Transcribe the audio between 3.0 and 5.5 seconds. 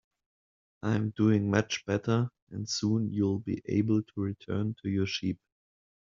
you'll be able to return to your sheep.